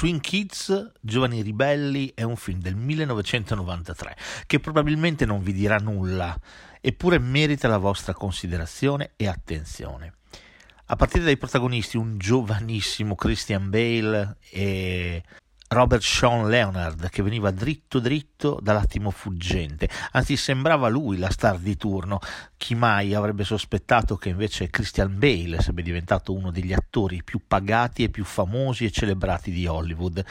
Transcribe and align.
Swing 0.00 0.20
Kids, 0.20 0.92
Giovani 0.98 1.42
Ribelli 1.42 2.12
è 2.14 2.22
un 2.22 2.36
film 2.36 2.58
del 2.58 2.74
1993 2.74 4.16
che 4.46 4.58
probabilmente 4.58 5.26
non 5.26 5.42
vi 5.42 5.52
dirà 5.52 5.76
nulla, 5.76 6.34
eppure 6.80 7.18
merita 7.18 7.68
la 7.68 7.76
vostra 7.76 8.14
considerazione 8.14 9.10
e 9.16 9.28
attenzione. 9.28 10.14
A 10.86 10.96
partire 10.96 11.24
dai 11.24 11.36
protagonisti 11.36 11.98
un 11.98 12.16
giovanissimo 12.16 13.14
Christian 13.14 13.68
Bale 13.68 14.38
e 14.48 15.22
Robert 15.72 16.02
Sean 16.02 16.48
Leonard 16.48 17.08
che 17.10 17.22
veniva 17.22 17.52
dritto 17.52 18.00
dritto 18.00 18.58
dall'attimo 18.60 19.12
fuggente, 19.12 19.88
anzi 20.10 20.36
sembrava 20.36 20.88
lui 20.88 21.16
la 21.16 21.30
star 21.30 21.58
di 21.58 21.76
turno. 21.76 22.18
Chi 22.56 22.74
mai 22.74 23.14
avrebbe 23.14 23.44
sospettato 23.44 24.16
che 24.16 24.30
invece 24.30 24.68
Christian 24.68 25.16
Bale 25.16 25.60
sarebbe 25.60 25.82
diventato 25.82 26.32
uno 26.32 26.50
degli 26.50 26.72
attori 26.72 27.22
più 27.22 27.42
pagati 27.46 28.02
e 28.02 28.08
più 28.08 28.24
famosi 28.24 28.84
e 28.84 28.90
celebrati 28.90 29.52
di 29.52 29.64
Hollywood? 29.68 30.24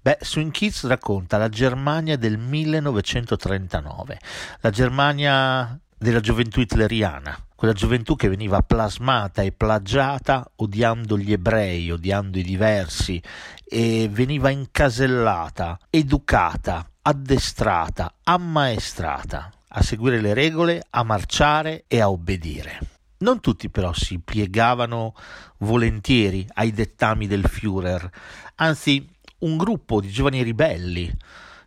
Beh, 0.00 0.18
Swing 0.22 0.50
Kids 0.50 0.86
racconta 0.86 1.36
la 1.36 1.50
Germania 1.50 2.16
del 2.16 2.38
1939, 2.38 4.18
la 4.60 4.70
Germania 4.70 5.78
della 6.04 6.20
gioventù 6.20 6.60
hitleriana, 6.60 7.46
quella 7.56 7.72
gioventù 7.72 8.14
che 8.14 8.28
veniva 8.28 8.60
plasmata 8.60 9.40
e 9.40 9.52
plagiata 9.52 10.46
odiando 10.56 11.16
gli 11.16 11.32
ebrei, 11.32 11.90
odiando 11.90 12.38
i 12.38 12.42
diversi 12.42 13.22
e 13.66 14.10
veniva 14.12 14.50
incasellata, 14.50 15.78
educata, 15.88 16.86
addestrata, 17.00 18.16
ammaestrata 18.22 19.50
a 19.66 19.82
seguire 19.82 20.20
le 20.20 20.34
regole, 20.34 20.84
a 20.90 21.02
marciare 21.04 21.84
e 21.88 22.00
a 22.00 22.10
obbedire. 22.10 22.80
Non 23.20 23.40
tutti 23.40 23.70
però 23.70 23.94
si 23.94 24.18
piegavano 24.18 25.14
volentieri 25.60 26.46
ai 26.52 26.70
dettami 26.72 27.26
del 27.26 27.46
Führer, 27.48 28.10
anzi 28.56 29.08
un 29.38 29.56
gruppo 29.56 30.02
di 30.02 30.10
giovani 30.10 30.42
ribelli, 30.42 31.10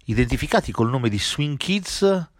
identificati 0.05 0.71
col 0.71 0.91
nome 0.91 1.09
di 1.09 1.17
Swing 1.17 1.57
Kids, 1.57 2.35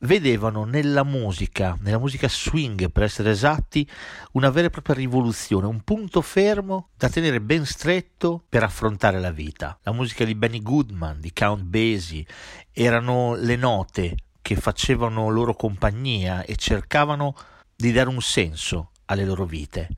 vedevano 0.00 0.64
nella 0.64 1.02
musica, 1.02 1.76
nella 1.80 1.98
musica 1.98 2.28
swing 2.28 2.90
per 2.90 3.02
essere 3.02 3.30
esatti, 3.30 3.88
una 4.32 4.50
vera 4.50 4.68
e 4.68 4.70
propria 4.70 4.94
rivoluzione, 4.94 5.66
un 5.66 5.82
punto 5.82 6.20
fermo 6.20 6.90
da 6.96 7.08
tenere 7.08 7.40
ben 7.40 7.64
stretto 7.64 8.42
per 8.48 8.62
affrontare 8.62 9.20
la 9.20 9.30
vita. 9.30 9.78
La 9.82 9.92
musica 9.92 10.24
di 10.24 10.34
Benny 10.34 10.62
Goodman, 10.62 11.20
di 11.20 11.32
Count 11.32 11.62
Basie, 11.62 12.26
erano 12.72 13.34
le 13.34 13.56
note 13.56 14.16
che 14.40 14.56
facevano 14.56 15.28
loro 15.28 15.54
compagnia 15.54 16.42
e 16.42 16.56
cercavano 16.56 17.34
di 17.74 17.92
dare 17.92 18.08
un 18.08 18.20
senso 18.20 18.92
alle 19.06 19.24
loro 19.24 19.44
vite. 19.44 19.88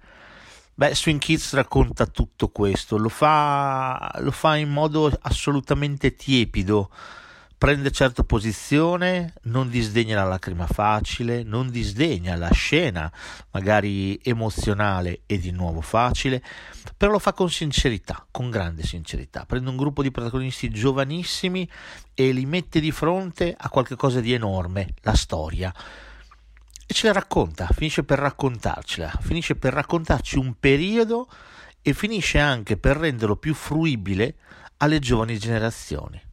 Beh, 0.75 0.95
Swing 0.95 1.21
Kids 1.21 1.53
racconta 1.53 2.07
tutto 2.07 2.49
questo, 2.49 2.97
lo 2.97 3.11
fa, 3.11 4.11
lo 4.21 4.31
fa 4.31 4.57
in 4.57 4.71
modo 4.71 5.13
assolutamente 5.23 6.15
tiepido, 6.15 6.91
prende 7.61 7.91
certo 7.91 8.25
posizione, 8.25 9.35
non 9.43 9.69
disdegna 9.69 10.17
la 10.23 10.27
lacrima 10.27 10.67
facile, 10.67 11.43
non 11.43 11.69
disdegna 11.69 12.35
la 12.35 12.51
scena, 12.53 13.13
magari 13.51 14.19
emozionale 14.23 15.21
e 15.27 15.39
di 15.39 15.51
nuovo 15.51 15.83
facile, 15.83 16.43
però 16.97 17.13
lo 17.13 17.19
fa 17.19 17.35
con 17.35 17.51
sincerità, 17.51 18.27
con 18.31 18.49
grande 18.49 18.83
sincerità. 18.83 19.45
Prende 19.45 19.69
un 19.69 19.77
gruppo 19.77 20.01
di 20.03 20.11
protagonisti 20.11 20.71
giovanissimi 20.71 21.69
e 22.15 22.33
li 22.33 22.47
mette 22.47 22.81
di 22.81 22.91
fronte 22.93 23.55
a 23.55 23.69
qualcosa 23.69 24.21
di 24.21 24.33
enorme, 24.33 24.95
la 25.03 25.15
storia. 25.15 25.71
E 26.87 26.95
ce 26.95 27.09
la 27.09 27.13
racconta, 27.13 27.69
finisce 27.75 28.05
per 28.05 28.21
raccontarcela, 28.21 29.19
finisce 29.21 29.55
per 29.55 29.75
raccontarci 29.75 30.39
un 30.39 30.55
periodo 30.59 31.29
e 31.83 31.93
finisce 31.93 32.39
anche 32.39 32.79
per 32.79 32.97
renderlo 32.97 33.37
più 33.37 33.53
fruibile 33.53 34.37
alle 34.79 34.99
giovani 34.99 35.39
generazioni. 35.39 36.29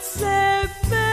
sepe 0.00 1.07